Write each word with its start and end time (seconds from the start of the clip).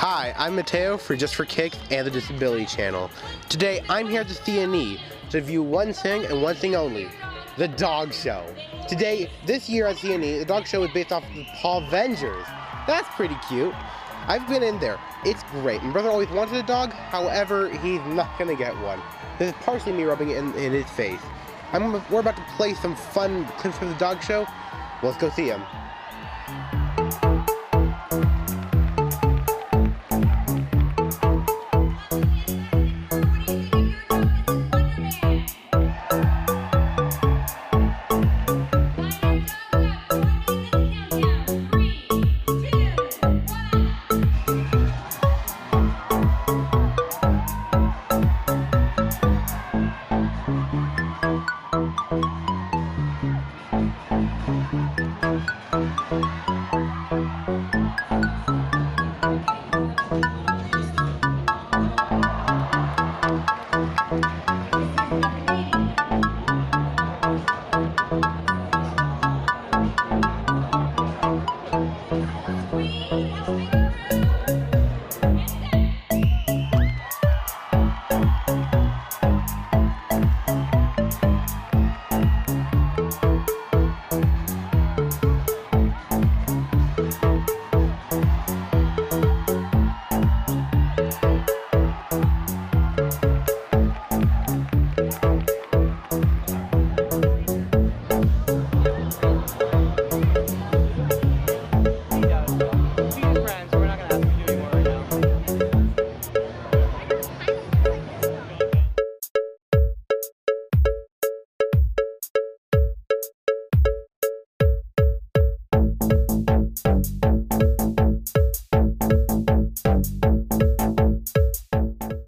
Hi, 0.00 0.32
I'm 0.38 0.54
Mateo 0.54 0.96
for 0.96 1.16
Just 1.16 1.34
for 1.34 1.44
Kicks 1.44 1.76
and 1.90 2.06
the 2.06 2.10
Disability 2.12 2.66
Channel. 2.66 3.10
Today, 3.48 3.82
I'm 3.88 4.08
here 4.08 4.20
at 4.20 4.28
the 4.28 4.34
CNE 4.34 5.00
to 5.30 5.40
view 5.40 5.60
one 5.60 5.92
thing 5.92 6.24
and 6.24 6.40
one 6.40 6.54
thing 6.54 6.76
only, 6.76 7.08
the 7.56 7.66
dog 7.66 8.14
show. 8.14 8.46
Today, 8.86 9.28
this 9.44 9.68
year 9.68 9.88
at 9.88 9.96
CNE, 9.96 10.38
the 10.38 10.44
dog 10.44 10.68
show 10.68 10.84
is 10.84 10.92
based 10.92 11.10
off 11.10 11.24
of 11.28 11.34
the 11.34 11.44
Paw 11.56 11.80
Vengers. 11.90 12.46
That's 12.86 13.08
pretty 13.16 13.34
cute. 13.48 13.74
I've 14.28 14.46
been 14.46 14.62
in 14.62 14.78
there. 14.78 15.00
It's 15.24 15.42
great. 15.50 15.82
My 15.82 15.90
brother 15.90 16.10
always 16.10 16.30
wanted 16.30 16.54
a 16.54 16.62
dog, 16.62 16.92
however, 16.92 17.68
he's 17.68 18.00
not 18.02 18.38
gonna 18.38 18.54
get 18.54 18.78
one. 18.78 19.02
This 19.40 19.52
is 19.52 19.62
partially 19.64 19.94
me 19.94 20.04
rubbing 20.04 20.30
it 20.30 20.36
in, 20.36 20.54
in 20.54 20.70
his 20.70 20.88
face. 20.90 21.20
I'm, 21.72 21.90
we're 22.08 22.20
about 22.20 22.36
to 22.36 22.44
play 22.56 22.74
some 22.74 22.94
fun 22.94 23.46
clips 23.58 23.76
from 23.78 23.88
the 23.88 23.96
dog 23.96 24.22
show. 24.22 24.46
Let's 25.02 25.18
go 25.18 25.28
see 25.30 25.48
him. 25.48 25.64